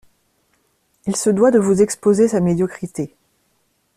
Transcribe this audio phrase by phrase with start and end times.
[1.05, 3.13] Il se doit de vous exposer sa médiocrité.